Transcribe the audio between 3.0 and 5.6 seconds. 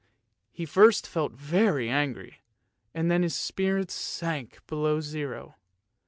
then his spirits sank below zero.